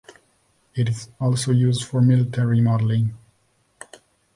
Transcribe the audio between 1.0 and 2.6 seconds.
also used for military